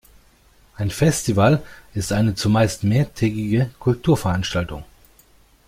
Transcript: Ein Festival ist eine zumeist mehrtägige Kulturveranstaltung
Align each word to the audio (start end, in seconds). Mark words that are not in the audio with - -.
Ein 0.77 0.89
Festival 0.89 1.61
ist 1.93 2.11
eine 2.11 2.33
zumeist 2.33 2.83
mehrtägige 2.83 3.69
Kulturveranstaltung 3.79 4.83